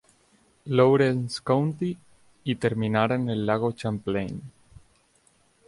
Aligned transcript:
Lawrence 0.65 1.39
County, 1.43 1.95
y 2.43 2.55
terminara 2.55 3.13
en 3.13 3.29
el 3.29 3.45
lago 3.45 3.71
Champlain. 3.73 4.41